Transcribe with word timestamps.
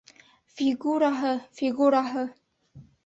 Фигураһы, 0.61 1.35
фигураһы 1.59 2.25